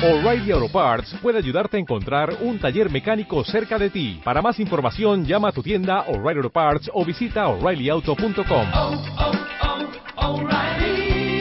[0.00, 4.20] O'Reilly Auto Parts puede ayudarte a encontrar un taller mecánico cerca de ti.
[4.22, 8.66] Para más información, llama a tu tienda O'Reilly Auto Parts o visita oreillyauto.com.
[8.74, 11.34] oh, oh, O'Reilly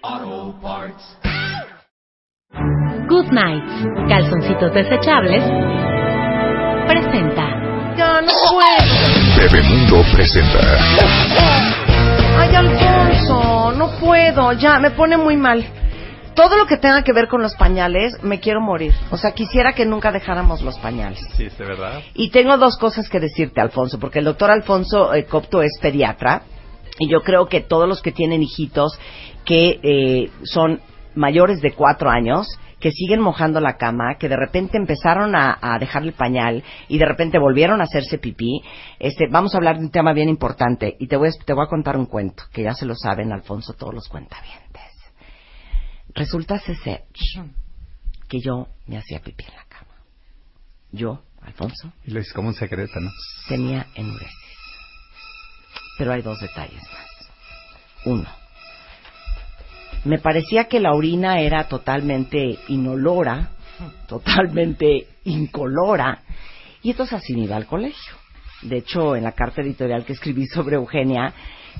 [0.00, 1.18] Auto Parts.
[3.08, 3.64] Good Night,
[4.08, 5.42] calzoncitos desechables,
[6.86, 7.48] presenta.
[7.96, 8.94] Ya no puedo.
[9.36, 10.60] Bebemundo presenta.
[12.38, 14.52] Ay, Alfonso, no puedo.
[14.52, 15.77] Ya, me pone muy mal.
[16.38, 18.94] Todo lo que tenga que ver con los pañales, me quiero morir.
[19.10, 21.18] O sea, quisiera que nunca dejáramos los pañales.
[21.32, 22.00] Sí, es de verdad.
[22.14, 26.42] Y tengo dos cosas que decirte, Alfonso, porque el doctor Alfonso eh, Copto es pediatra
[27.00, 29.00] y yo creo que todos los que tienen hijitos
[29.44, 30.80] que eh, son
[31.16, 32.46] mayores de cuatro años,
[32.78, 36.98] que siguen mojando la cama, que de repente empezaron a, a dejar el pañal y
[36.98, 38.62] de repente volvieron a hacerse pipí,
[39.00, 41.64] este, vamos a hablar de un tema bien importante y te voy, a, te voy
[41.64, 44.87] a contar un cuento, que ya se lo saben, Alfonso, todos los cuentavientes.
[46.18, 47.04] Resulta ser
[48.28, 49.94] que yo me hacía pipí en la cama.
[50.90, 53.08] Yo, Alfonso, Y lo hice como un secreto, ¿no?
[53.48, 54.34] tenía enuresis.
[55.96, 57.30] Pero hay dos detalles más.
[58.04, 58.28] Uno,
[60.04, 63.50] me parecía que la orina era totalmente inolora,
[64.08, 66.22] totalmente incolora,
[66.82, 68.14] y entonces así me iba al colegio.
[68.62, 71.32] De hecho, en la carta editorial que escribí sobre Eugenia,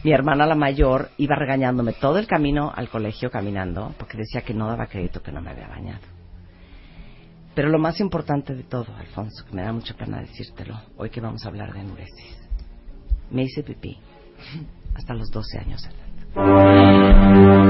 [0.05, 4.55] mi hermana la mayor iba regañándome todo el camino al colegio caminando, porque decía que
[4.55, 6.01] no daba crédito que no me había bañado.
[7.55, 11.21] Pero lo más importante de todo, Alfonso, que me da mucha pena decírtelo, hoy que
[11.21, 12.39] vamos a hablar de enuresis,
[13.31, 13.99] me hice pipí
[14.95, 17.68] hasta los 12 años de.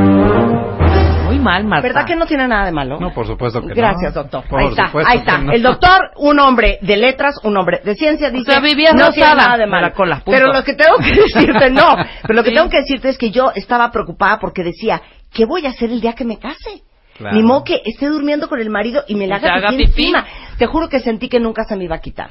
[1.49, 1.89] Muy mal, Marta.
[1.89, 2.99] ¿Verdad que no tiene nada de malo?
[3.01, 3.75] No, por supuesto que no.
[3.75, 4.45] Gracias, doctor.
[4.49, 5.39] Por ahí está, ahí está.
[5.39, 5.53] no.
[5.53, 9.35] El doctor, un hombre de letras, un hombre de ciencia, dice sea, vivías no tiene
[9.35, 9.87] nada de malo.
[9.89, 12.57] la cola, pero lo que tengo que decirte, no, pero lo que Sí.
[12.57, 15.01] tengo que decirte es que yo estaba preocupada porque decía,
[15.33, 16.83] ¿qué voy a hacer el día que me case?
[17.17, 17.35] Claro.
[17.37, 20.03] Ni modo que esté durmiendo con el marido y me la haga haga pipí pipí.
[20.03, 20.25] encima.
[20.57, 22.31] Te juro que sentí que nunca se me iba a quitar.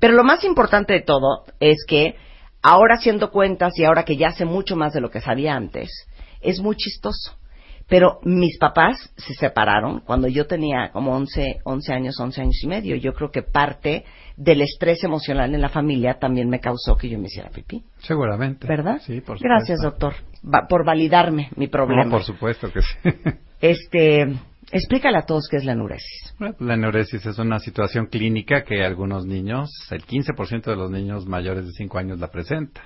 [0.00, 2.16] Pero lo más importante de todo es que
[2.60, 5.88] ahora haciendo cuentas y ahora que ya sé mucho más de lo que sabía antes,
[6.40, 7.36] es muy chistoso.
[7.88, 12.66] Pero mis papás se separaron cuando yo tenía como 11, 11 años, 11 años y
[12.66, 12.96] medio.
[12.96, 14.04] Yo creo que parte
[14.36, 17.82] del estrés emocional en la familia también me causó que yo me hiciera pipí.
[17.98, 18.66] Seguramente.
[18.66, 18.98] ¿Verdad?
[19.04, 19.44] Sí, por supuesto.
[19.48, 22.04] Gracias, doctor, va- por validarme mi problema.
[22.04, 22.96] No, por supuesto que sí.
[23.60, 24.26] Este,
[24.72, 26.34] explícale a todos qué es la enuresis.
[26.38, 31.26] Bueno, La enuresis es una situación clínica que algunos niños, el 15% de los niños
[31.26, 32.82] mayores de 5 años la presenta.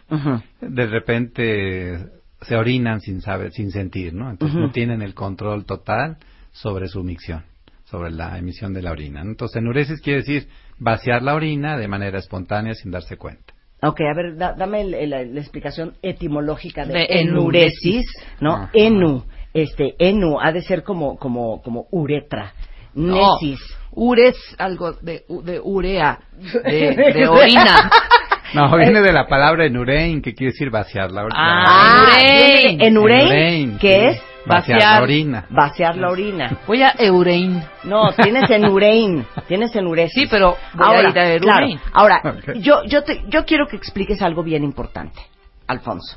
[0.61, 1.99] De repente
[2.41, 4.31] se orinan sin saber, sin sentir, ¿no?
[4.31, 6.19] Entonces no tienen el control total
[6.53, 7.45] sobre su micción,
[7.85, 9.23] sobre la emisión de la orina.
[9.25, 9.31] ¿no?
[9.31, 13.55] Entonces enuresis quiere decir vaciar la orina de manera espontánea sin darse cuenta.
[13.83, 18.07] Ok, a ver, da- dame el- el- la, explicación etimológica de, De enuresis,
[18.41, 18.55] ¿no?
[18.55, 18.71] Ajá.
[18.73, 19.25] Enu,
[19.55, 22.55] este, enu, ha de ser como, como, como uretra.
[22.95, 23.37] No.
[23.41, 23.61] Nesis.
[23.93, 26.19] Ure es algo de, de urea,
[26.65, 27.91] de, de orina.
[28.55, 31.65] No, viene de la palabra enurein, que quiere decir vaciar la orina.
[31.67, 32.79] Ah, enurein.
[32.79, 34.07] de enurein, Enurein, que sí.
[34.17, 34.97] es vaciar, vaciar.
[34.99, 35.47] la orina.
[35.51, 36.59] vaciar la orina.
[36.67, 37.63] Voy a Eurein.
[37.85, 40.15] No, tienes enurein, tienes enuresis.
[40.15, 42.23] Sí, pero voy ahora, a ir a claro, ahora,
[42.57, 45.21] yo, yo, te- yo quiero que expliques algo bien importante,
[45.67, 46.17] Alfonso.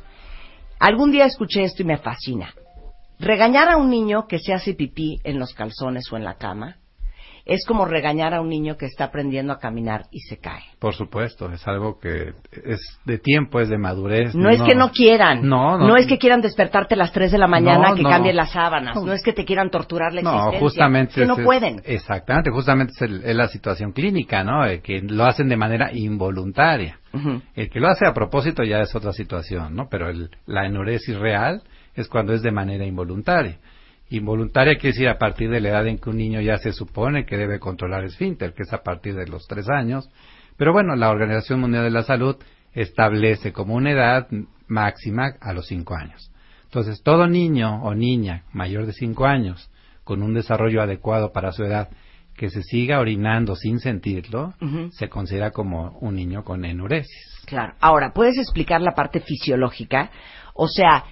[0.79, 2.53] Algún día escuché esto y me fascina.
[3.19, 6.77] Regañar a un niño que se hace pipí en los calzones o en la cama
[7.45, 10.63] es como regañar a un niño que está aprendiendo a caminar y se cae.
[10.79, 12.33] Por supuesto, es algo que
[12.65, 14.33] es de tiempo, es de madurez.
[14.35, 15.47] No, es que no quieran.
[15.47, 15.95] No, no.
[15.97, 18.09] es que quieran despertarte a las 3 de la mañana No, que no.
[18.09, 18.95] cambien las sábanas.
[18.95, 19.05] No.
[19.05, 19.13] No.
[19.13, 20.59] es que te quieran torturar la No, existencia.
[20.59, 21.11] justamente.
[21.11, 21.81] Es que no es- pueden.
[21.85, 24.65] Exactamente, justamente es, el- es la situación clínica, ¿no?
[24.65, 26.99] Eh, que lo hacen de manera involuntaria.
[27.55, 29.87] El que lo hace a propósito ya es otra situación, ¿no?
[29.89, 31.61] Pero el- la enuresis real
[31.93, 33.57] es cuando es de manera involuntaria.
[34.11, 37.25] Involuntaria quiere decir a partir de la edad en que un niño ya se supone
[37.25, 40.09] que debe controlar el esfínter, que es a partir de los tres años.
[40.57, 42.35] Pero bueno, la Organización Mundial de la Salud
[42.73, 44.27] establece como una edad
[44.67, 46.29] máxima a los cinco años.
[46.65, 49.69] Entonces, todo niño o niña mayor de cinco años
[50.03, 51.89] con un desarrollo adecuado para su edad
[52.35, 54.53] que se siga orinando sin sentirlo,
[54.91, 57.43] se considera como un niño con enuresis.
[57.45, 57.75] Claro.
[57.79, 60.11] Ahora, ¿puedes explicar la parte fisiológica?
[60.53, 61.05] O sea,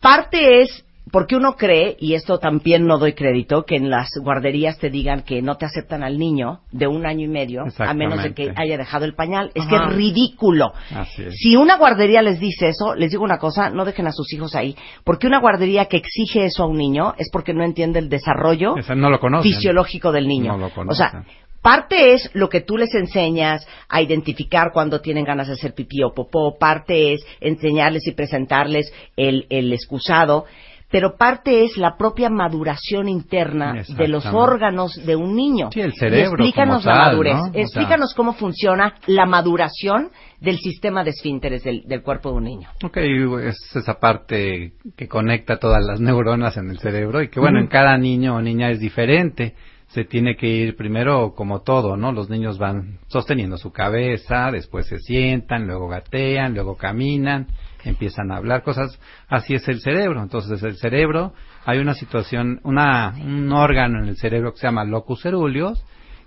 [0.00, 4.78] parte es porque uno cree, y esto también no doy crédito, que en las guarderías
[4.78, 8.22] te digan que no te aceptan al niño de un año y medio, a menos
[8.22, 9.50] de que haya dejado el pañal.
[9.54, 9.70] Es Ajá.
[9.70, 10.72] que es ridículo.
[11.18, 11.34] Es.
[11.34, 14.54] Si una guardería les dice eso, les digo una cosa, no dejen a sus hijos
[14.54, 14.76] ahí.
[15.04, 18.74] Porque una guardería que exige eso a un niño es porque no entiende el desarrollo
[18.96, 20.56] no lo fisiológico del niño.
[20.56, 21.24] No lo o sea,
[21.62, 26.02] parte es lo que tú les enseñas a identificar cuando tienen ganas de hacer pipí
[26.02, 30.46] o popó, parte es enseñarles y presentarles el, el excusado,
[30.90, 35.70] pero parte es la propia maduración interna de los órganos de un niño.
[35.72, 40.58] Sí, el cerebro Y explícanos como la tal, madurez, explícanos cómo funciona la maduración del
[40.58, 42.68] sistema de esfínteres del, del cuerpo de un niño.
[42.82, 47.58] Ok, es esa parte que conecta todas las neuronas en el cerebro y que bueno,
[47.58, 49.54] en cada niño o niña es diferente.
[49.88, 52.12] Se tiene que ir primero como todo, ¿no?
[52.12, 57.46] Los niños van sosteniendo su cabeza, después se sientan, luego gatean, luego caminan,
[57.84, 58.98] empiezan a hablar cosas.
[59.28, 60.22] Así es el cerebro.
[60.22, 61.32] Entonces el cerebro,
[61.64, 65.82] hay una situación, una, un órgano en el cerebro que se llama locus ceruleus,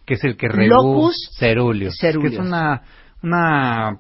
[0.06, 2.32] que es el que regula Locus ceruleus, ceruleus.
[2.32, 2.82] que es una
[3.24, 4.00] una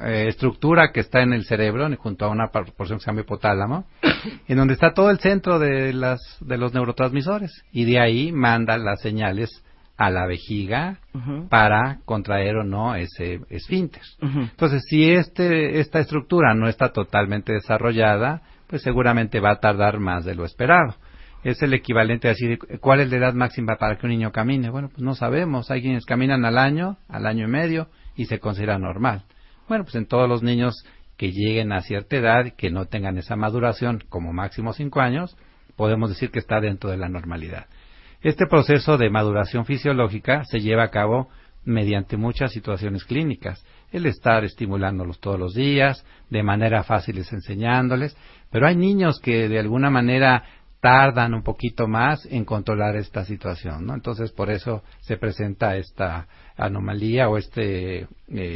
[0.00, 3.84] eh, estructura que está en el cerebro junto a una porción que se llama hipotálamo
[4.46, 8.76] en donde está todo el centro de las de los neurotransmisores y de ahí manda
[8.78, 9.62] las señales
[9.98, 11.00] a la vejiga
[11.50, 14.02] para contraer o no ese esfínter.
[14.22, 20.24] Entonces, si este esta estructura no está totalmente desarrollada, pues seguramente va a tardar más
[20.24, 20.94] de lo esperado.
[21.42, 24.70] Es el equivalente a decir, ¿cuál es la edad máxima para que un niño camine?
[24.70, 25.70] Bueno, pues no sabemos.
[25.70, 29.24] Hay quienes caminan al año, al año y medio, y se considera normal.
[29.68, 30.74] Bueno, pues en todos los niños
[31.16, 35.36] que lleguen a cierta edad que no tengan esa maduración como máximo cinco años,
[35.76, 37.66] podemos decir que está dentro de la normalidad.
[38.20, 41.28] Este proceso de maduración fisiológica se lleva a cabo
[41.64, 43.64] mediante muchas situaciones clínicas.
[43.92, 48.16] El estar estimulándolos todos los días, de manera fácil es enseñándoles,
[48.50, 50.44] pero hay niños que de alguna manera
[50.80, 53.94] tardan un poquito más en controlar esta situación, ¿no?
[53.94, 56.26] Entonces, por eso se presenta esta
[56.58, 57.62] anomalía o esta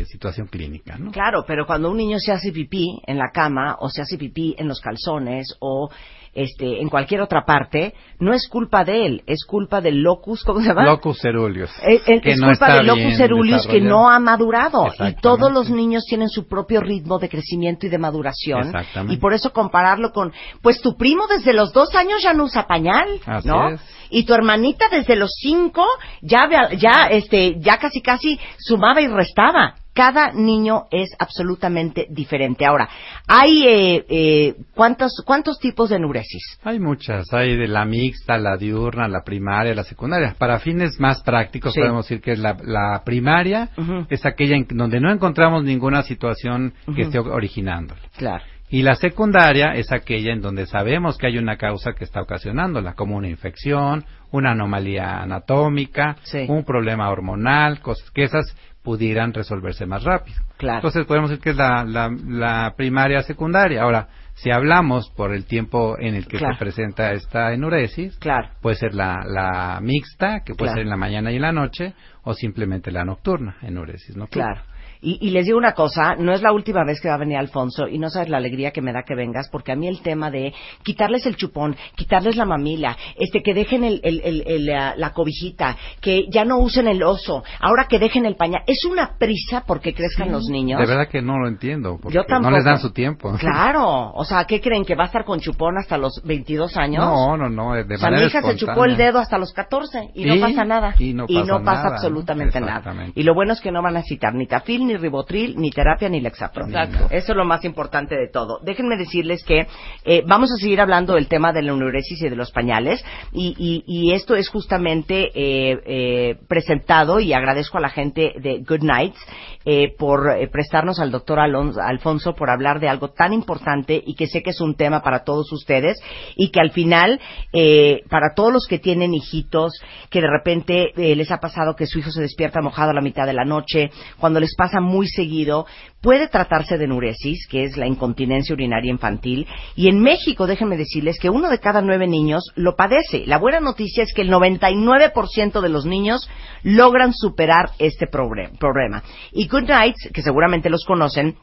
[0.06, 1.10] situación clínica, ¿no?
[1.12, 4.54] Claro, pero cuando un niño se hace pipí en la cama o se hace pipí
[4.58, 5.88] en los calzones o
[6.34, 10.60] este en cualquier otra parte, no es culpa de él, es culpa del locus, ¿cómo
[10.60, 10.84] se llama?
[10.84, 11.70] Locus ceruleus.
[11.87, 15.52] Eh, eh, que es no culpa del locus ceruleus que no ha madurado y todos
[15.52, 19.14] los niños tienen su propio ritmo de crecimiento y de maduración Exactamente.
[19.14, 20.32] y por eso compararlo con
[20.62, 23.81] pues tu primo desde los dos años ya no usa pañal Así no es.
[24.08, 25.84] y tu hermanita desde los cinco
[26.22, 26.48] ya
[26.78, 32.65] ya este ya casi casi sumaba y restaba cada niño es absolutamente diferente.
[32.65, 32.89] Ahora,
[33.27, 36.59] hay eh, eh, cuántos cuántos tipos de enuresis.
[36.65, 40.35] Hay muchas, hay de la mixta, la diurna, la primaria, la secundaria.
[40.39, 41.81] Para fines más prácticos Sí.
[41.81, 43.71] podemos decir que es la, la primaria,
[44.09, 48.00] es aquella en donde no encontramos ninguna situación que esté originándola.
[48.17, 48.44] Claro.
[48.72, 52.94] Y la secundaria es aquella en donde sabemos que hay una causa que está ocasionándola,
[52.94, 56.46] como una infección, una anomalía anatómica, Sí.
[56.48, 60.38] un problema hormonal, cosas que esas pudieran resolverse más rápido.
[60.56, 60.76] Claro.
[60.78, 63.82] Entonces podemos decir que es la, la, la primaria secundaria.
[63.82, 66.54] Ahora, si hablamos por el tiempo en el que Claro.
[66.54, 68.48] se presenta esta enuresis, Claro.
[68.62, 71.92] puede ser la, la mixta, que puede ser en la mañana y en la noche,
[72.24, 74.46] o simplemente la nocturna, enuresis nocturna.
[74.54, 74.71] Claro.
[75.02, 77.37] Y, y les digo una cosa, no es la última vez que va a venir
[77.37, 80.00] Alfonso y no sabes la alegría que me da que vengas, porque a mí el
[80.00, 80.54] tema de
[80.84, 85.12] quitarles el chupón, quitarles la mamila, este que dejen el, el- el- el, la, la
[85.12, 89.64] cobijita, que ya no usen el oso, ahora que dejen el pañal, es una prisa
[89.66, 90.78] porque crezcan los niños.
[90.81, 92.50] De verdad que no lo entiendo, porque Yo tampoco.
[92.50, 93.32] no les dan su tiempo.
[93.40, 94.84] Claro, o sea, ¿qué creen?
[94.84, 97.05] ¿Que va a estar con chupón hasta los 22 años?
[97.05, 99.52] No, no, no, de o sea, mi manera hija se chupó el dedo hasta los
[99.52, 100.94] 14 y, no pasa nada.
[101.28, 102.94] y no pasa absolutamente nada.
[103.14, 106.09] Y lo bueno es que no van a necesitar ni tafil, ni ribotril, ni terapia,
[106.09, 106.67] ni lexapro.
[106.67, 107.06] Exacto.
[107.11, 108.59] Eso es lo más importante de todo.
[108.62, 109.67] Déjenme decirles que
[110.05, 113.05] eh, vamos a seguir hablando del tema de la neuresis y de los pañales.
[113.33, 118.58] Y, y- y esto es justamente eh, eh, presentado y agradezco a la gente de
[118.67, 119.19] Good Nights
[119.65, 124.15] eh, por eh, prestarnos al doctor Alonso, Alfonso por hablar de algo tan importante y
[124.15, 125.99] que sé que es un tema para todos ustedes
[126.37, 127.20] y que al final,
[127.53, 129.72] eh, para todos los que tienen hijitos,
[130.11, 133.01] que de repente eh, les ha pasado que su hijo se despierta mojado a la
[133.01, 135.67] mitad de la noche, cuando les pasa muy seguido,
[136.01, 139.46] puede tratarse de enuresis, que es la incontinencia urinaria infantil,
[139.77, 143.24] y en México, déjenme decirles que uno de cada nueve niños lo padece.
[143.27, 146.29] La buena noticia es que el 99% de los niños
[146.62, 149.03] logran superar este problema.
[149.32, 151.36] Y Good Nights, que seguramente los conocen,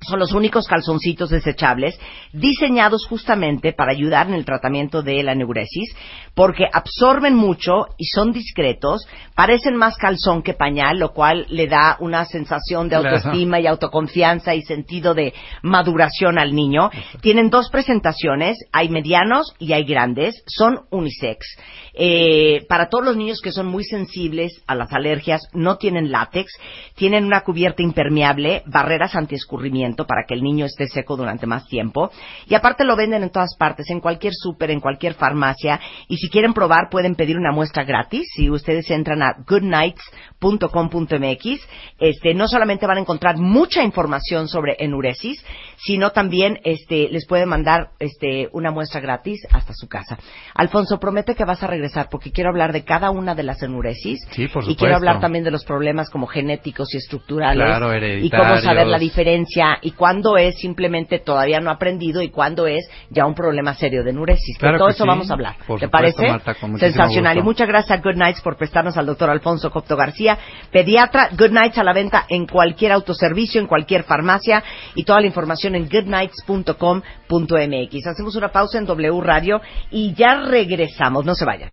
[0.00, 1.98] son los únicos calzoncitos desechables
[2.32, 5.94] diseñados justamente para ayudar en el tratamiento de la neuresis
[6.34, 11.96] porque absorben mucho y son discretos, parecen más calzón que pañal, lo cual le da
[12.00, 16.90] una sensación de autoestima y autoconfianza y sentido de maduración al niño.
[17.22, 21.46] Tienen dos presentaciones, hay medianos y hay grandes, son unisex.
[21.94, 26.52] Eh, para todos los niños que son muy sensibles a las alergias, no tienen látex,
[26.96, 32.10] tienen una cubierta impermeable, barreras antiescurrimiento para que el niño esté seco durante más tiempo.
[32.46, 35.80] Y aparte lo venden en todas partes, en cualquier súper, en cualquier farmacia.
[36.08, 38.26] Y si quieren probar, pueden pedir una muestra gratis.
[38.34, 45.42] Si ustedes entran a goodnights.com.mx, este, no solamente van a encontrar mucha información sobre enuresis,
[45.76, 50.18] sino también este, les pueden mandar este, una muestra gratis hasta su casa.
[50.54, 54.20] Alfonso, promete que vas a regresar porque quiero hablar de cada una de las enuresis.
[54.30, 57.64] Sí, por Y quiero hablar también de los problemas como genéticos y estructurales.
[57.64, 62.66] Claro, y cómo saber la diferencia y cuándo es simplemente todavía no aprendido y cuándo
[62.66, 64.58] es ya un problema serio de enuresis.
[64.58, 65.08] Claro de todo eso sí.
[65.08, 65.56] vamos a hablar.
[65.66, 66.28] Por ¿Te supuesto, parece?
[66.28, 67.34] Marta, Sensacional.
[67.34, 67.44] gusto.
[67.44, 70.38] Y muchas gracias a Good Nights por prestarnos al doctor Alfonso Copto García,
[70.70, 71.30] pediatra.
[71.36, 74.62] Good Nights a la venta en cualquier autoservicio, en cualquier farmacia
[74.94, 78.06] y toda la información en goodnights.com.mx.
[78.06, 79.60] Hacemos una pausa en W Radio
[79.90, 81.24] y ya regresamos.
[81.24, 81.70] No se vayan.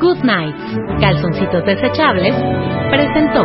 [0.00, 0.56] Good Night,
[1.00, 2.34] calzoncitos desechables,
[2.90, 3.44] presentó.